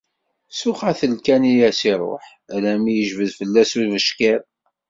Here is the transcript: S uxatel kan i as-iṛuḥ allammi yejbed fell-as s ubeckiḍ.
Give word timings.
S 0.57 0.59
uxatel 0.69 1.13
kan 1.25 1.43
i 1.51 1.53
as-iṛuḥ 1.69 2.25
allammi 2.53 2.91
yejbed 2.95 3.29
fell-as 3.39 3.67
s 3.71 3.73
ubeckiḍ. 3.81 4.41